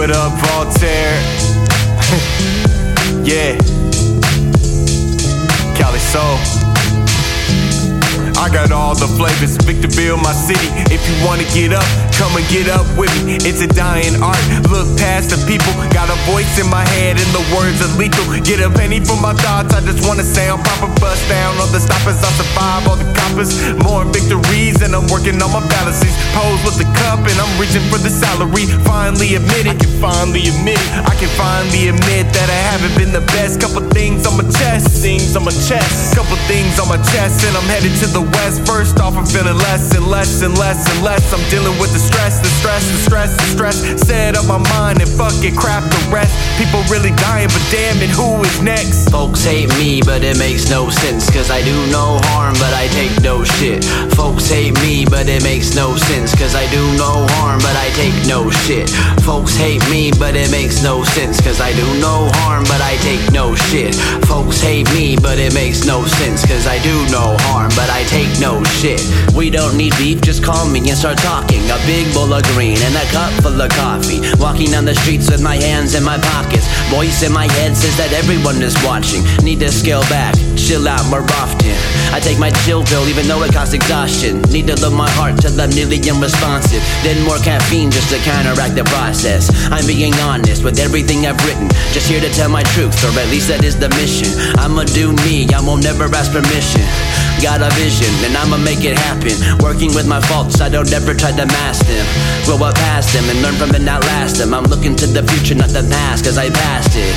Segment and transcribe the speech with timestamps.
[0.00, 1.20] with a Voltaire.
[3.22, 3.52] yeah.
[5.76, 6.60] KaliSeoul.
[8.40, 10.72] I got all the flavors, Victorville, my city.
[10.88, 11.84] If you wanna get up,
[12.16, 13.36] come and get up with me.
[13.44, 14.40] It's a dying art.
[14.72, 18.24] Look past the people, got a voice in my head, and the words are lethal.
[18.40, 20.88] Get a penny for my thoughts, I just wanna sound proper.
[20.96, 23.52] Bust down all the stoppers, I survive all the coppers.
[23.84, 24.59] More victory
[24.90, 26.10] and I'm working on my fallacies.
[26.34, 28.66] Pose with the cup and I'm reaching for the salary.
[28.82, 29.78] Finally admit it.
[29.78, 30.90] Can finally admit it.
[31.06, 33.62] I can finally admit that I haven't been the best.
[33.62, 34.98] Couple things on my chest.
[34.98, 36.18] Things on my chest.
[36.18, 38.66] Couple things on my chest and I'm headed to the west.
[38.66, 41.22] First off, I'm feeling less and less and less and less.
[41.30, 43.78] I'm dealing with the stress, the stress, the stress, the stress.
[44.02, 46.34] Set up my mind and fuck it, crap the rest.
[46.58, 49.06] People really dying, but damn it, who is next?
[49.14, 51.30] Folks hate me, but it makes no sense.
[51.30, 53.84] Cause I do no harm, but I take no shit.
[54.18, 56.34] Folks hate me, but it makes no sense.
[56.34, 58.88] Cause I do no harm, but I take no shit.
[59.20, 61.38] Folks hate me, but it makes no sense.
[61.40, 63.94] Cause I do no harm, but I take no shit.
[64.24, 66.46] Folks hate me, but it makes no sense.
[66.46, 69.04] Cause I do no harm, but I take no shit.
[69.36, 71.60] We don't need beef, just call me and start talking.
[71.68, 74.24] A big bowl of green and a cup full of coffee.
[74.40, 76.64] Walking down the streets with my hands in my pockets.
[76.88, 79.20] Voice in my head says that everyone is watching.
[79.44, 81.76] Need to scale back, chill out more often.
[82.12, 84.42] I take my chill pill even though it costs exhaustion.
[84.50, 86.82] Need to love my heart till I'm nearly unresponsive.
[87.06, 89.50] Then more caffeine just to counteract the process.
[89.70, 91.68] I'm being honest with everything I've written.
[91.94, 94.34] Just here to tell my truth, or at least that is the mission.
[94.58, 96.82] I'ma do me, I won't never ask permission.
[97.38, 99.32] Got a vision, and I'ma make it happen.
[99.62, 102.06] Working with my faults, I don't ever try to mask them.
[102.44, 104.52] Grow up past them and learn from it, not last them.
[104.52, 107.14] I'm looking to the future, not the past, cause I passed it.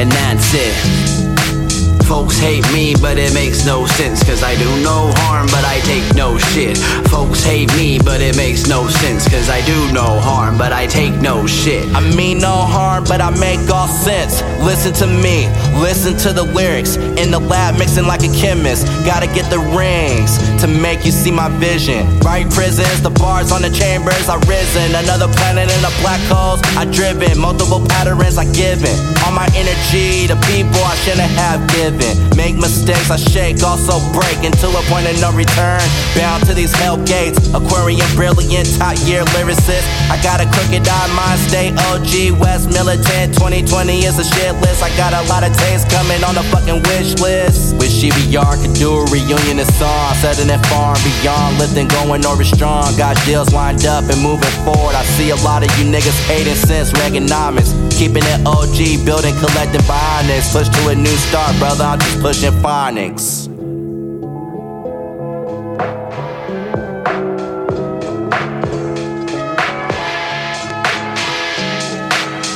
[0.00, 1.89] And that's it.
[2.04, 4.22] Folks hate me, but it makes no sense.
[4.24, 6.76] Cause I do no harm, but I take no shit.
[7.08, 9.28] Folks hate me, but it makes no sense.
[9.28, 11.86] Cause I do no harm, but I take no shit.
[11.94, 14.42] I mean no harm, but I make all sense.
[14.62, 15.48] Listen to me,
[15.80, 16.96] listen to the lyrics.
[16.96, 18.86] In the lab, mixing like a chemist.
[19.04, 22.06] Gotta get the rings to make you see my vision.
[22.20, 24.94] Right prisons, the bars on the chambers I risen.
[24.94, 27.38] Another planet in the black holes I driven.
[27.38, 28.94] Multiple patterns I given.
[29.24, 31.89] All my energy to people I shouldn't have given.
[32.40, 35.82] Make mistakes I shake, also break into a point of no return.
[36.16, 37.36] Bound to these hell gates.
[37.52, 39.84] Aquarium brilliant, top year lyricist.
[40.08, 43.34] I got a crooked eye, mind state, OG, West Militant.
[43.34, 44.82] 2020 is a shit list.
[44.82, 47.76] I got a lot of taste coming on the fucking wish list.
[47.76, 50.14] Wish EBR could do a reunion of song.
[50.22, 51.58] Setting it far and beyond.
[51.58, 52.88] Lifting, going over strong.
[52.96, 54.94] Got deals lined up and moving forward.
[54.96, 57.76] I see a lot of you niggas hating since Reaganomics.
[58.00, 60.52] Keeping it OG, building, collecting behind this.
[60.52, 61.84] Push to a new start, brother.
[61.84, 63.48] I'm just pushing phonics.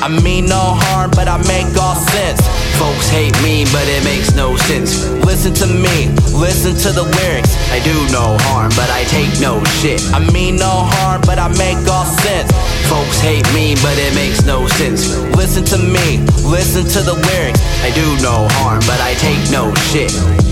[0.03, 2.41] I mean no harm, but I make all sense.
[2.78, 5.08] Folks hate me, but it makes no sense.
[5.24, 7.56] Listen to me, listen to the lyrics.
[7.70, 10.03] I do no harm, but I take no shit.
[10.12, 12.50] I mean no harm, but I make all sense.
[13.94, 15.16] But it makes no sense.
[15.37, 17.60] Listen to me, listen to the lyrics.
[17.81, 20.44] I do no harm, but I take no shit.